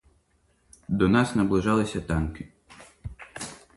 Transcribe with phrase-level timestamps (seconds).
[0.89, 2.49] До нас наближалися танки.